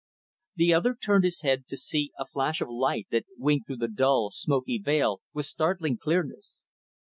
[0.55, 3.87] The other turned his head to see a flash of light that winked through the
[3.87, 6.65] dull, smoky veil, with startling clearness.